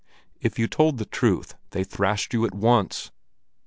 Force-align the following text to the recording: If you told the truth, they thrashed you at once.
If 0.41 0.57
you 0.57 0.67
told 0.67 0.97
the 0.97 1.05
truth, 1.05 1.53
they 1.69 1.83
thrashed 1.83 2.33
you 2.33 2.43
at 2.47 2.55
once. 2.55 3.11